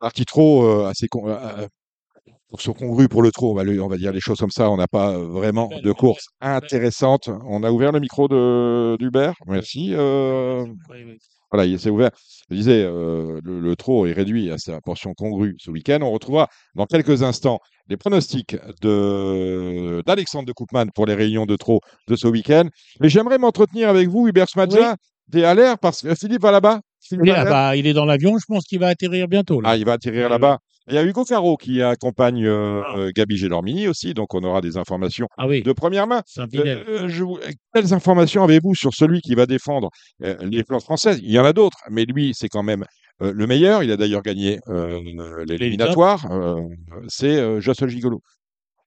[0.00, 1.66] partie trop euh, assez con- euh, euh,
[2.48, 4.70] pour congru pour le trop, on va, le- on va dire les choses comme ça.
[4.70, 7.28] On n'a pas vraiment de course intéressante.
[7.46, 9.34] On a ouvert le micro de d'Hubert.
[9.46, 9.90] Merci.
[9.94, 11.18] euh, Oui, oui.
[11.52, 12.10] voilà, il s'est ouvert.
[12.50, 16.00] Je disais, euh, le, le trot est réduit à sa portion congrue ce week-end.
[16.02, 21.54] On retrouvera dans quelques instants les pronostics de d'Alexandre de Koopman pour les réunions de
[21.56, 22.64] trot de ce week-end.
[23.00, 24.96] Mais j'aimerais m'entretenir avec vous, Hubert Smadja,
[25.28, 26.80] des à l'air parce que Philippe va là-bas?
[27.20, 29.60] Ah là- bah, il est dans l'avion, je pense qu'il va atterrir bientôt.
[29.60, 29.70] Là.
[29.70, 30.58] Ah, il va atterrir Oui, là-bas.
[30.88, 32.94] Il y a Hugo Caro qui accompagne euh, Ah.
[32.98, 36.22] euh, Gabi Gélormini aussi, donc on aura des informations Ah oui, de première main.
[36.38, 37.24] Euh, euh, je
[37.74, 39.90] Quelles informations avez-vous sur celui qui va défendre
[40.24, 41.20] euh, les plans françaises?
[41.22, 42.84] Il y en a d'autres, mais lui, c'est quand même
[43.22, 43.82] euh, le meilleur.
[43.84, 46.26] Il a d'ailleurs gagné euh, l'éliminatoire.
[46.32, 46.60] Euh,
[47.08, 48.20] c'est euh, Jocelyn Gigolo.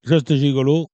[0.03, 0.87] Juste gigolo.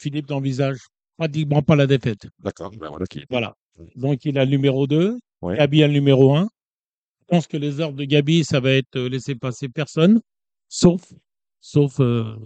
[0.00, 0.78] Philippe n'envisage
[1.16, 2.26] pratiquement pas la défaite.
[2.42, 2.70] D'accord.
[2.80, 3.54] Ben voilà qui- Voilà.
[3.94, 5.18] Donc, il a le numéro 2.
[5.42, 5.56] Ouais.
[5.56, 6.48] Gabi le numéro 1.
[7.20, 10.20] Je pense que les ordres de Gabi, ça va être euh, laisser passer personne,
[10.68, 11.12] sauf,
[11.60, 12.36] sauf euh,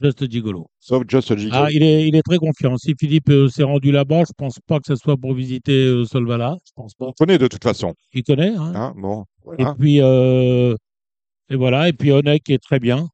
[0.00, 0.66] Just Gigolo.
[0.80, 1.64] Sauf Jocelyn Gigolo.
[1.64, 2.76] Ah, il est, il est très confiant.
[2.76, 6.04] Si Philippe euh, s'est rendu là-bas, je pense pas que ce soit pour visiter euh,
[6.04, 6.56] Solvala.
[6.66, 7.06] Je pense pas.
[7.06, 7.94] On connaît de toute façon.
[8.12, 8.54] Il connaît.
[8.54, 8.72] Hein.
[8.74, 9.24] Hein, bon,
[9.58, 10.74] Et puis, euh,
[11.48, 11.88] et voilà.
[11.88, 13.08] Et puis, Onek est très bien.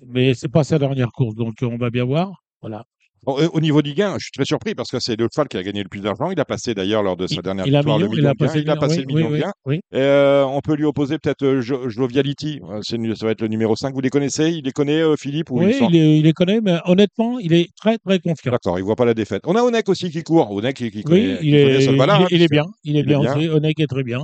[0.00, 2.42] Mais c'est pas sa dernière course, donc on va bien voir.
[2.60, 2.84] Voilà.
[3.24, 5.62] Au niveau du gain, je suis très surpris parce que c'est le cheval qui a
[5.64, 6.30] gagné le plus d'argent.
[6.30, 8.18] Il a passé d'ailleurs lors de sa Il, dernière il a victoire million, le il
[8.18, 8.46] million a de gain.
[8.46, 9.52] passé, Il a passé le million oui, de gain.
[9.64, 9.80] oui.
[9.94, 12.60] Euh, on peut lui opposer peut-être euh, Jo- Joviality.
[12.70, 13.92] Euh, ça va être le numéro 5.
[13.94, 14.50] Vous les connaissez?
[14.50, 17.68] Il les connaît, euh, Philippe ou Oui, sont- il, les connaît, mais honnêtement, il est
[17.80, 18.52] très, très confiant.
[18.52, 19.42] D'accord, il voit pas la défaite.
[19.46, 20.52] On a Onek aussi qui court.
[20.52, 22.64] Onek qui, qui connaît, qui il connaît est, il, hein, il bien.
[22.84, 23.36] Il est bien bien.
[23.36, 23.48] aussi.
[23.48, 24.20] Onek est très bien.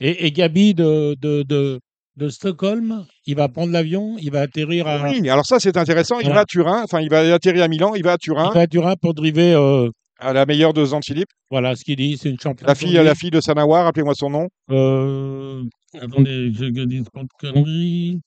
[0.00, 1.78] Et, et Gabi de, de, de,
[2.16, 6.18] de Stockholm, il va prendre l'avion, il va atterrir à, Oui, alors ça c'est intéressant.
[6.18, 6.34] Il Voilà.
[6.36, 6.82] va à Turin.
[6.84, 7.94] Enfin, il va atterrir à Milan.
[7.94, 10.84] Il va à Turin il va à Turin pour driver, euh, à la meilleure de
[11.04, 11.28] Philippe.
[11.50, 12.68] voilà ce qu'il dit, c'est une championne.
[12.68, 13.84] La fille, la fille de Sanawar.
[13.84, 14.48] Rappelez-moi son nom.
[14.70, 15.62] Euh,
[16.00, 17.08] attendez, je dis de
[17.40, 18.20] conneries.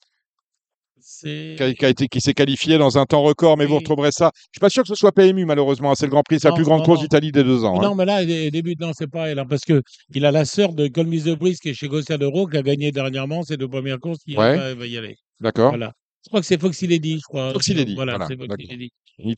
[1.22, 4.12] Qui, a- qui a été, qui s'est qualifié dans un temps record, mais vous retrouverez
[4.12, 4.32] ça.
[4.36, 5.94] Je suis pas sûr que ce soit PMU malheureusement.
[5.96, 6.40] C'est le Grand Prix.
[6.40, 7.80] C'est la plus grande non, course d'Italie des deux ans.
[7.80, 7.84] hein.
[7.84, 9.82] Non, mais là, il débute, non, c'est pas elle, hein, parce que
[10.14, 12.62] il a la sœur de Colmise de Brise qui est chez Gossia d'Euro, qui a
[12.64, 14.58] gagné dernièrement ses deux premières courses, Ouais.
[14.58, 15.16] va, va y aller.
[15.40, 15.70] D'accord.
[15.70, 15.92] Voilà.
[16.24, 17.54] Je crois que c'est Foxy Lady, je crois.
[17.54, 18.68] Foxy Lady, Voilà, voilà, c'est Foxy.
[18.68, 18.92] Lady.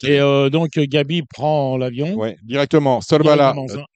[0.06, 2.16] Et euh, donc, Gabi prend l'avion.
[2.16, 3.02] Ouais, directement.
[3.02, 3.53] Solvala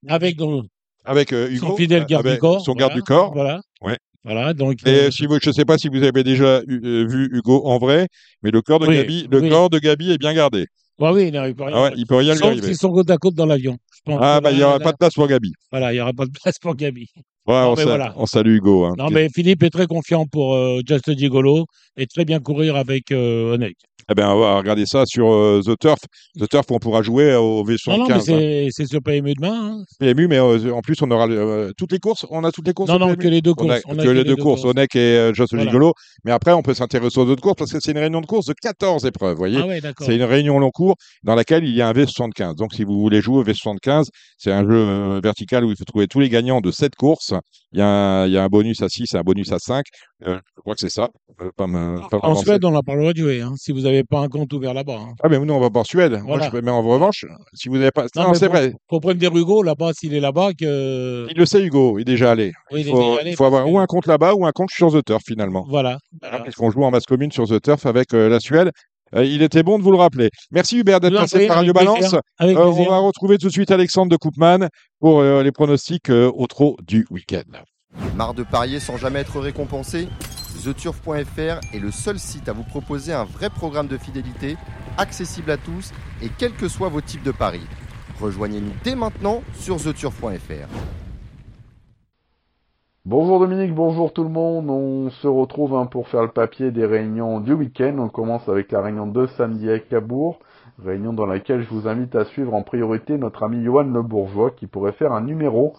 [0.08, 0.62] avec euh,
[1.06, 1.68] avec euh, Hugo.
[1.68, 2.62] son fidèle garde avec du corps.
[2.62, 3.34] Son garde voilà, du corps.
[3.34, 3.62] Voilà.
[3.82, 3.98] Ouais.
[4.24, 4.86] Voilà, donc.
[4.86, 7.28] Et euh, si vous, je ne sais pas si vous avez déjà eu- euh, vu
[7.32, 8.08] Hugo en vrai,
[8.44, 9.50] mais le corps de Oui, Gabi, le oui.
[9.50, 10.68] corps de Gabi est bien gardé.
[11.00, 11.76] bah oui, non, il peut rien.
[11.76, 12.68] Ah ouais, il peut rien lui Sauf arriver.
[12.68, 13.78] s'ils sont côte à côte dans l'avion.
[14.06, 15.52] Pense Ah bah il n'y aura pas de place pour Gabi.
[15.72, 17.08] Voilà, il n'y aura pas de place pour Gabi.
[17.48, 18.14] Ouais, Non, on, voilà.
[18.18, 18.86] on salue Hugo.
[18.86, 18.94] hein.
[18.98, 21.66] Non, mais Philippe est très confiant pour euh, Just Gigolo
[21.98, 23.76] et très bien courir avec euh, Onek.
[24.10, 26.00] Eh ben, on va regarder ça sur euh, The Turf.
[26.40, 27.90] The Turf, on pourra jouer au V75.
[27.90, 28.20] Non, non, mais hein.
[28.26, 29.78] c'est c'est sur PMU demain.
[29.80, 29.84] hein.
[30.00, 32.26] PMU, mais euh, en plus, on aura euh, toutes les courses.
[32.30, 33.82] On a toutes les courses Non, non, que les deux On a courses.
[33.88, 35.66] On a que les deux courses, Onek et euh, Joss Voilà.
[35.70, 35.94] Gigolo.
[36.26, 38.48] Mais après, on peut s'intéresser aux autres courses parce que c'est une réunion de course
[38.48, 39.34] de 14 épreuves.
[39.34, 39.82] Vous voyez Ah ouais.
[40.02, 42.56] C'est une réunion long cours dans laquelle il y a un V75.
[42.56, 43.91] Donc, si vous voulez jouer au V75,
[44.38, 47.34] c'est un jeu euh, vertical où il faut trouver tous les gagnants de 7 courses.
[47.74, 49.60] Il y a un, il y a un bonus à 6 et un bonus à
[49.60, 49.86] 5.
[50.28, 51.10] Euh, je crois que c'est ça.
[51.42, 52.36] Euh, pas me- pas En.
[52.36, 54.52] Suède, on n'a pas le droit de jouer, hein, si vous n'avez pas un compte
[54.54, 54.98] ouvert là-bas.
[55.00, 55.14] hein.
[55.24, 56.20] Ah, mais nous, on va pas en Suède.
[56.24, 58.06] Moi, je, mais en revanche, si vous n'avez pas.
[58.16, 58.74] Non, Non, c'est vrai.
[58.90, 61.28] Faut prévenir Hugo là-bas, s'il est là-bas, que.
[61.30, 61.98] Il le sait, Hugo.
[61.98, 62.52] Il est déjà allé.
[62.72, 65.04] Oui, il faut, allé avoir parce ou un compte là-bas ou un compte sur The
[65.04, 65.66] Turf, finalement.
[65.70, 65.98] Voilà.
[66.22, 66.40] Voilà.
[66.42, 68.72] Puisqu'on joue en masse commune sur The Turf avec euh, la Suède.
[69.16, 70.30] Euh, il était bon de vous le rappeler.
[70.52, 72.14] Merci Hubert d'être passé par Radio Balance.
[72.14, 76.32] Euh, on va retrouver tout de suite Alexandre de Koopman pour euh, les pronostics euh,
[76.34, 77.44] au trot du week-end.
[78.16, 80.08] Marre de parier sans jamais être récompensé?
[80.64, 84.58] TheTurf.fr est le seul site à vous proposer un vrai programme de fidélité,
[84.98, 87.66] accessible à tous et quels que soient vos types de paris.
[88.20, 90.68] Rejoignez-nous dès maintenant sur TheTurf.fr.
[93.04, 94.70] Bonjour Dominique, bonjour tout le monde.
[94.70, 97.96] On se retrouve hein, pour faire le papier des réunions du week-end.
[97.98, 100.38] On commence avec la réunion de samedi à Cabourg,
[100.78, 104.52] réunion dans laquelle je vous invite à suivre en priorité notre ami Johan Le Bourgeois
[104.52, 105.74] qui pourrait faire un numéro,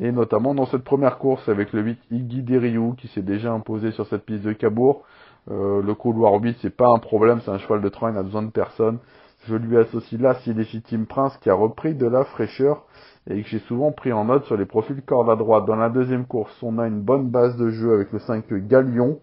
[0.00, 3.90] et notamment dans cette première course avec le 8 Iggy Deriou qui s'est déjà imposé
[3.92, 5.02] sur cette piste de Cabourg.
[5.50, 8.22] Euh, le couloir 8 c'est pas un problème, c'est un cheval de train, il n'a
[8.22, 8.98] besoin de personne.
[9.48, 12.84] Je lui associe là si légitime Prince qui a repris de la fraîcheur
[13.30, 15.66] et que j'ai souvent pris en note sur les profils corde à droite.
[15.66, 19.20] Dans la deuxième course, on a une bonne base de jeu avec le 5 Galion,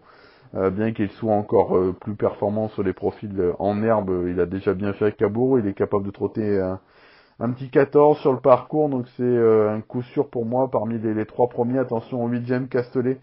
[0.54, 4.40] euh, bien qu'il soit encore euh, plus performant sur les profils euh, en herbe, il
[4.40, 6.58] a déjà bien fait Cabourg, il est capable de trotter
[7.38, 11.26] un, petit 14 sur le parcours, donc c'est un coup sûr pour moi parmi les,
[11.26, 11.78] trois premiers.
[11.78, 13.18] Attention au 8 Castellet,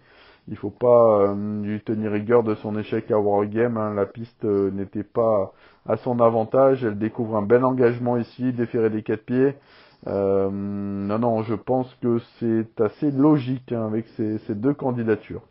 [0.47, 3.93] il faut pas euh, lui tenir rigueur de son échec à Wargame, hein.
[3.93, 5.53] la piste euh, n'était pas
[5.87, 9.55] à son avantage, elle découvre un bel engagement ici, déféré des quatre pieds.
[10.07, 15.43] Euh, non, non, je pense que c'est assez logique hein, avec ces, deux candidatures.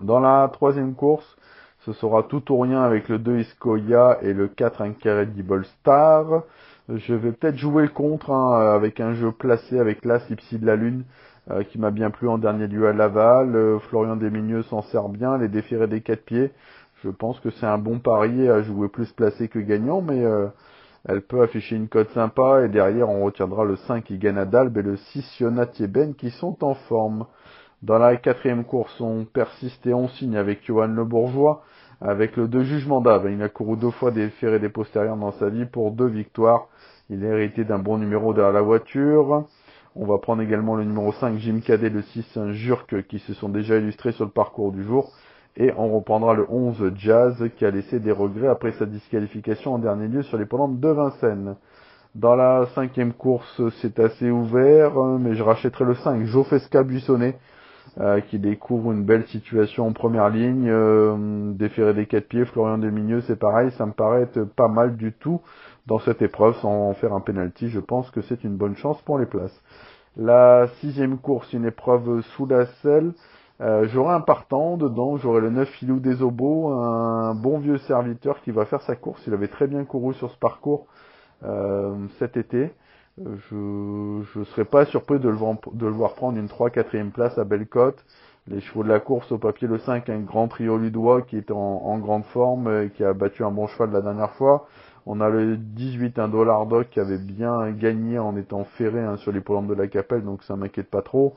[0.00, 1.36] Dans la troisième course,
[1.84, 6.42] ce sera tout ou rien avec le 2 Iscoya et le 4 Incredible Star.
[6.88, 10.76] Je vais peut-être jouer contre hein, avec un jeu placé avec l'As Ipsy de la
[10.76, 11.04] Lune
[11.50, 13.56] euh, qui m'a bien plu en dernier lieu à Laval.
[13.56, 16.52] Euh, Florian Desmigneux s'en sert bien, les déférés des quatre pieds.
[17.02, 20.46] Je pense que c'est un bon pari à jouer plus placé que gagnant, mais euh,
[21.08, 24.82] elle peut afficher une cote sympa et derrière on retiendra le 5 Igana Dalbe et
[24.82, 27.26] le 6 Siona Ben qui sont en forme.
[27.82, 31.64] Dans la quatrième course, on persiste et on signe avec Johan Le Bourgeois,
[32.00, 33.28] avec le 2 Jugement d'Ave.
[33.32, 36.68] Il a couru deux fois des ferrés des postérieurs dans sa vie pour deux victoires.
[37.10, 39.46] Il est hérité d'un bon numéro derrière la voiture.
[39.94, 43.50] On va prendre également le numéro 5 Jim Cadet, le 6 Saint-Jurk qui se sont
[43.50, 45.12] déjà illustrés sur le parcours du jour.
[45.58, 49.78] Et on reprendra le 11 Jazz qui a laissé des regrets après sa disqualification en
[49.78, 51.56] dernier lieu sur les pendantes de Vincennes.
[52.14, 57.38] Dans la cinquième course, c'est assez ouvert, mais je rachèterai le 5 Jofesca Buissonnet
[58.00, 60.66] euh, qui découvre une belle situation en première ligne.
[60.66, 64.26] Euh, déféré des quatre pieds, Florian Desmigneux, c'est pareil, ça me paraît
[64.56, 65.42] pas mal du tout
[65.86, 67.68] dans cette épreuve sans faire un penalty.
[67.68, 69.60] Je pense que c'est une bonne chance pour les places.
[70.16, 73.12] La sixième course, une épreuve sous la selle.
[73.60, 78.40] Euh, j'aurai un partant dedans, j'aurai le 9 Filou des Obos, un bon vieux serviteur
[78.40, 79.22] qui va faire sa course.
[79.26, 80.86] Il avait très bien couru sur ce parcours
[82.18, 82.72] cet été.
[83.18, 83.54] Je
[84.38, 85.36] ne serais pas surpris de le,
[85.90, 88.02] voir, prendre une 3-4e place à Bellecote.
[88.48, 91.50] Les chevaux de la course au papier le 5, un grand trio ludois qui est
[91.50, 94.66] en, grande forme, et qui a battu un bon cheval la dernière fois.
[95.04, 99.18] On a le 18, un dollar doc qui avait bien gagné en étant ferré hein,
[99.18, 101.36] sur les polantes de la Capelle, donc ça m'inquiète pas trop.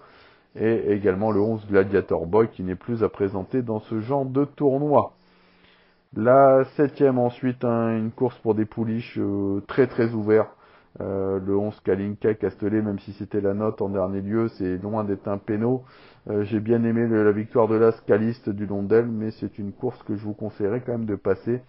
[0.56, 4.46] Et également le 11 Gladiator Boy qui n'est plus à présenter dans ce genre de
[4.46, 5.12] tournoi.
[6.16, 10.48] La septième ensuite, une course pour des pouliches euh, très très ouvert.
[11.02, 15.04] Euh, le 11 Kalinka Castellet, même si c'était la note en dernier lieu, c'est loin
[15.04, 15.84] d'être un péno.
[16.30, 19.74] Euh, j'ai bien aimé la victoire de l'As Caliste du long d'elle, mais c'est une
[19.74, 21.62] course que je vous conseillerais quand même de passer.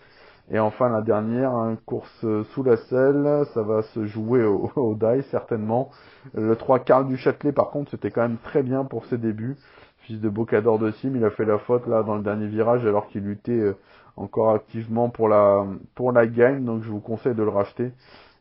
[0.50, 4.94] Et enfin la dernière, une course sous la selle, ça va se jouer au, au
[4.94, 5.90] die certainement.
[6.34, 9.56] Le 3 Carl du Châtelet par contre c'était quand même très bien pour ses débuts.
[10.02, 12.86] Fils de Bocador de Sim, il a fait la faute là dans le dernier virage
[12.86, 13.76] alors qu'il luttait euh,
[14.16, 17.90] encore activement pour la pour la gagne, donc je vous conseille de le racheter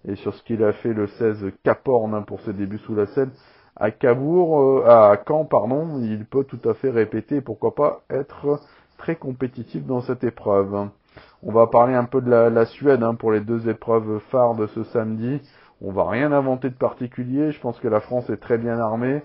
[0.08, 3.08] et sur ce qu'il a fait le 16 Caporne hein, pour ses débuts sous la
[3.08, 3.30] selle.
[3.76, 8.62] À Cabourg, euh, à Caen, pardon, il peut tout à fait répéter, pourquoi pas être
[8.98, 10.90] très compétitif dans cette épreuve.
[11.44, 14.68] On va parler un peu de la, Suède hein, pour les deux épreuves phares de
[14.68, 15.42] ce samedi.
[15.82, 17.52] On va rien inventer de particulier.
[17.52, 19.22] Je pense que la France est très bien armée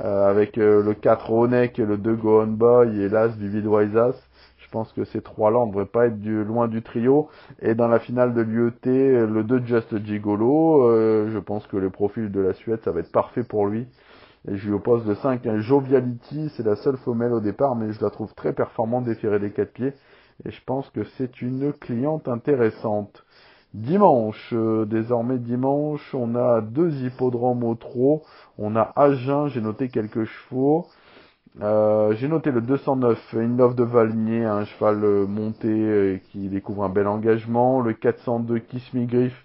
[0.00, 4.16] euh, avec euh, le 4 Honeck, le 2 Boy et l'As du Vidwaisas.
[4.70, 7.28] Je pense que ces trois-là, on ne devrait pas être du, loin du trio.
[7.60, 11.90] Et dans la finale de l'UET, le 2 Just Gigolo, euh, je pense que le
[11.90, 13.88] profil de la Suède, ça va être parfait pour lui.
[14.46, 17.90] Et je lui oppose de 5 un Joviality, c'est la seule femelle au départ, mais
[17.90, 19.92] je la trouve très performante déférée des quatre pieds.
[20.44, 23.24] Et je pense que c'est une cliente intéressante.
[23.74, 28.22] Dimanche, euh, désormais dimanche, on a deux hippodromes au trot.
[28.56, 30.86] On a Agen, j'ai noté quelques chevaux.
[31.58, 36.84] Euh, j'ai noté le 209, Innov de Valnier, un cheval euh, monté euh, qui découvre
[36.84, 37.80] un bel engagement.
[37.80, 39.44] Le 402, Kiss Me Griff,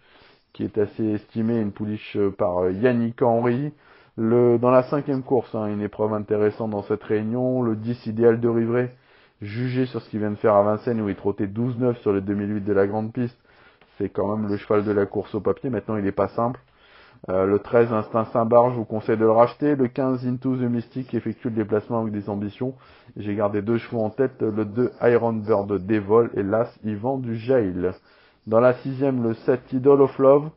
[0.53, 3.73] qui est assez estimé, une pouliche par Yannick Henry.
[4.17, 8.39] Le, dans la cinquième course, hein, une épreuve intéressante dans cette réunion, le 10 idéal
[8.39, 8.89] de Rivray,
[9.41, 12.21] jugé sur ce qu'il vient de faire à Vincennes où il trottait 12-9 sur les
[12.21, 13.37] 2008 de la grande piste.
[13.97, 15.69] C'est quand même le cheval de la course au papier.
[15.69, 16.61] Maintenant, il n'est pas simple.
[17.29, 19.75] Euh, le 13 Instinct Saint-Bar, je vous conseille de le racheter.
[19.75, 22.75] Le 15 Into the Mystic effectue le déplacement avec des ambitions.
[23.17, 27.35] J'ai gardé deux chevaux en tête, le 2 Iron Bird Devol et l'As Yvan du
[27.35, 27.91] Jail.
[28.47, 30.49] Dans la sixième, le 7 Idol of Love,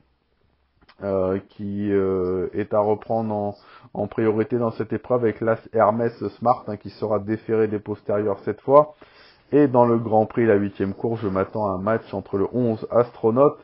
[1.02, 3.54] euh, qui euh, est à reprendre
[3.94, 8.40] en, priorité dans cette épreuve avec l'As Hermès Smart, hein, qui sera déféré des postérieurs
[8.40, 8.94] cette fois.
[9.52, 12.46] Et dans le Grand Prix, la huitième course, je m'attends à un match entre le
[12.52, 13.58] 11 Astronaute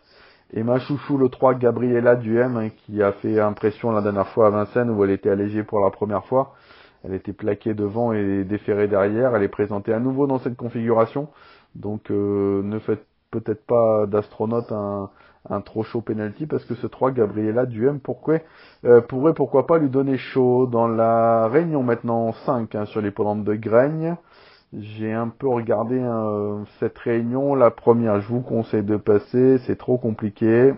[0.57, 4.47] et ma chouchou le 3, Gabriela Duhem, hein, qui a fait impression la dernière fois
[4.47, 6.55] à Vincennes où elle était allégée pour la première fois.
[7.03, 9.35] Elle était plaquée devant et déférée derrière.
[9.35, 11.29] Elle est présentée à nouveau dans cette configuration.
[11.75, 15.11] Donc euh, ne faites peut-être pas d'astronaute un,
[15.63, 18.39] trop chaud penalty parce que ce 3 Gabriela Duhem pourquoi,
[18.85, 23.11] euh, pourrait pourquoi pas lui donner chaud dans la réunion maintenant 5 hein, sur les
[23.11, 24.17] polantes de Graigne.
[24.77, 27.55] J'ai un peu regardé hein, cette réunion.
[27.55, 29.59] La première, je vous conseille de passer.
[29.67, 30.75] C'est trop compliqué.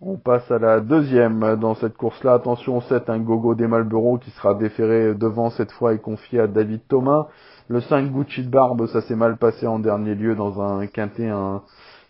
[0.00, 2.34] On passe à la deuxième dans cette course-là.
[2.34, 6.46] Attention, 7, un gogo des Malboro qui sera déféré devant cette fois et confié à
[6.48, 7.28] David Thomas.
[7.68, 11.30] Le 5, Gucci de Barbe, ça s'est mal passé en dernier lieu dans un quintet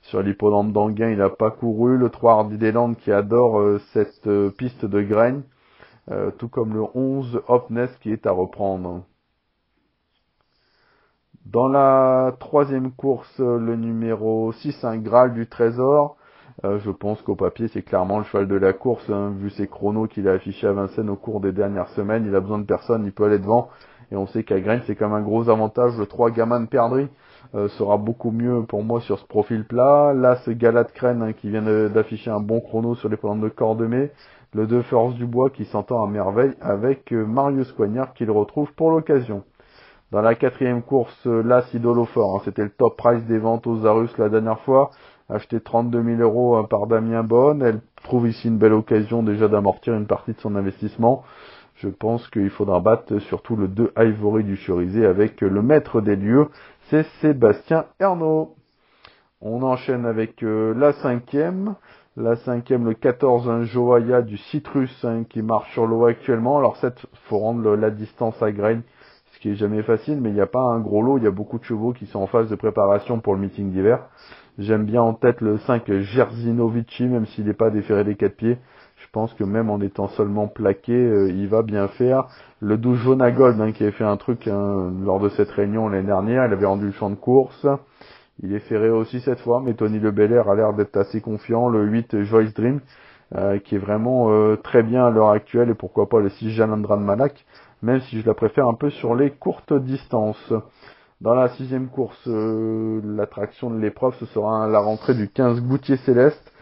[0.03, 1.11] sur l'hippodrome d'Anguin.
[1.11, 1.99] Il n'a pas couru.
[1.99, 2.59] Le 3, Hardy
[3.01, 5.43] qui adore euh, cette euh, piste de graines.
[6.11, 9.03] Euh, tout comme le 11, Hopness qui est à reprendre.
[11.51, 16.19] Dans la troisième course, le numéro 6, un Graal du Trésor.
[16.65, 19.67] Euh, je pense qu'au papier, c'est clairement le cheval de la course, hein, vu ses
[19.67, 22.27] chronos qu'il a affichés à Vincennes au cours des dernières semaines.
[22.27, 23.71] Il a besoin de personne, il peut aller devant.
[24.13, 25.97] Et on sait qu'à Grain, c'est comme un gros avantage.
[25.97, 27.09] Le 3 Gamin de Perdry
[27.55, 30.13] euh, sera beaucoup mieux pour moi sur ce profil plat.
[30.13, 33.49] Là, c'est Galat Crène hein, qui vient d'afficher un bon chrono sur les plantes de
[33.49, 34.13] Cordemais.
[34.53, 38.71] Le 2 Force du Bois qui s'entend à merveille avec euh, Marius Coignard qu'il retrouve
[38.75, 39.45] pour l'occasion.
[40.11, 44.17] Dans la quatrième course, là, Sidolofort, hein, c'était le top price des ventes aux Arus
[44.19, 44.91] la dernière fois
[45.29, 47.63] acheté 32 000 euros par Damien Bonne.
[47.63, 51.25] Elle trouve ici une belle occasion déjà d'amortir une partie de son investissement.
[51.77, 56.17] Je pense qu'il faudra battre surtout le 2 Ivory du Cherisé avec le maître des
[56.17, 56.49] lieux,
[56.89, 58.57] c'est Sébastien Ernaud.
[59.41, 61.77] On enchaîne avec euh, la cinquième.
[62.17, 66.59] La cinquième, le 14, un Joaya du Citrus hein, qui marche sur l'eau actuellement.
[66.59, 66.91] Alors, il
[67.29, 68.81] faut rendre la distance à Grain,
[69.33, 71.19] ce qui est jamais facile, mais il n'y a pas un gros lot.
[71.19, 73.71] Il y a beaucoup de chevaux qui sont en phase de préparation pour le meeting
[73.71, 74.01] d'hiver.
[74.59, 78.59] J'aime bien en tête le 5 Jerzinovici, même s'il n'est pas déféré des quatre pieds.
[78.97, 82.27] Je pense que même en étant seulement plaqué, euh, il va bien faire.
[82.61, 86.07] Le 12 Jonagold, hein, qui avait fait un truc hein, lors de cette réunion l'année
[86.07, 87.67] dernière, il avait rendu le champ de course.
[88.43, 91.69] Il est ferré aussi cette fois, mais Tony Le a l'air d'être assez confiant.
[91.69, 92.81] Le 8 Joyce Dream,
[93.37, 96.51] euh, qui est vraiment euh, très bien à l'heure actuelle, et pourquoi pas le 6
[96.51, 97.45] Jalandran Malak,
[97.83, 100.53] même si je la préfère un peu sur les courtes distances.
[101.21, 105.97] Dans la sixième course, euh, l'attraction de l'épreuve, ce sera la rentrée du 15 Goutier
[105.99, 106.53] Céleste,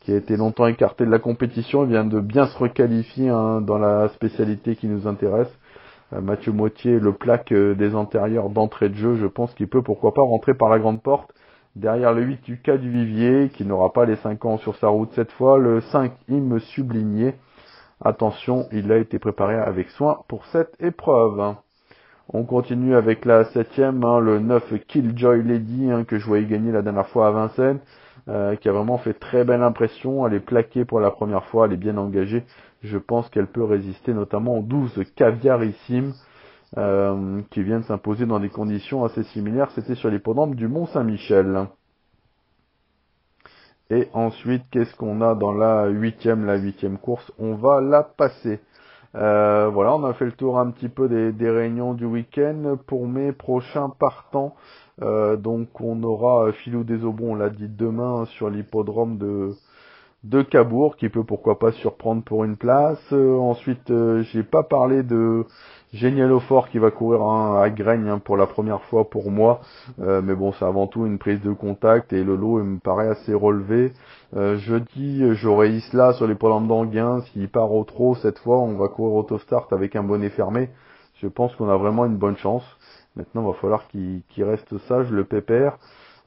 [0.00, 1.84] qui a été longtemps écarté de la compétition.
[1.84, 5.52] Il vient de bien se requalifier hein, dans la spécialité qui nous intéresse.
[6.12, 9.82] Euh, Mathieu Moitié, le plaque euh, des antérieurs d'entrée de jeu, je pense qu'il peut
[9.82, 11.32] pourquoi pas rentrer par la grande porte.
[11.76, 15.12] Derrière le 8 Lucas du Vivier, qui n'aura pas les 5 ans sur sa route
[15.14, 15.56] cette fois.
[15.56, 17.34] Le 5 Im Sublinier.
[18.02, 21.54] Attention, il a été préparé avec soin pour cette épreuve.
[22.32, 26.72] On continue avec la septième, hein, le 9 Killjoy Lady hein, que je voyais gagner
[26.72, 27.80] la dernière fois à Vincennes,
[28.28, 30.26] euh, qui a vraiment fait très belle impression.
[30.26, 32.44] Elle est plaquée pour la première fois, elle est bien engagée.
[32.82, 36.14] Je pense qu'elle peut résister notamment aux 12 Caviarissime
[36.78, 39.70] euh, qui viennent s'imposer dans des conditions assez similaires.
[39.72, 41.66] C'était sur l'hippodrome du Mont Saint-Michel.
[43.90, 47.32] Et ensuite, qu'est-ce qu'on a dans la huitième, la huitième course?
[47.38, 48.60] On va la passer.
[49.16, 52.78] Euh, voilà, on a fait le tour un petit peu des, réunions du week-end.
[52.86, 54.54] Pour mes prochains partants,
[55.02, 59.54] euh, donc on aura Philou des Aubons, on l'a dit demain sur l'hippodrome de,
[60.24, 63.00] de Cabourg, qui peut pourquoi pas surprendre pour une place.
[63.12, 63.92] Euh, ensuite,
[64.32, 65.46] j'ai pas parlé de
[65.92, 69.60] Génial fort qui va courir à Graigne hein, pour la première fois pour moi.
[70.00, 73.08] Euh, mais bon, c'est avant tout une prise de contact et le lot me paraît
[73.08, 73.92] assez relevé.
[74.36, 77.22] Euh, jeudi, j'aurai Isla sur les poids d'Anguin.
[77.22, 80.70] S'il part au trop cette fois, on va courir auto-start avec un bonnet fermé.
[81.16, 82.64] Je pense qu'on a vraiment une bonne chance.
[83.16, 85.76] Maintenant, il va falloir qu'il reste sage, le pépère.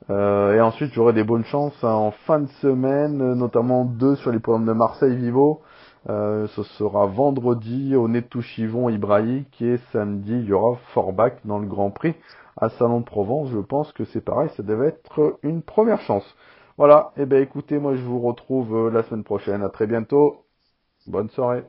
[0.09, 4.31] Euh, et ensuite, j'aurai des bonnes chances hein, en fin de semaine, notamment deux sur
[4.31, 5.61] les programmes de Marseille Vivo.
[6.09, 11.67] Euh, ce sera vendredi au Netouchivon Ibraïque et samedi il y aura Forbach dans le
[11.67, 12.15] Grand Prix
[12.57, 13.49] à Salon de Provence.
[13.51, 16.25] Je pense que c'est pareil, ça devait être une première chance.
[16.77, 19.63] Voilà, et eh ben écoutez, moi je vous retrouve euh, la semaine prochaine.
[19.63, 20.45] À très bientôt.
[21.07, 21.63] Bonne soirée.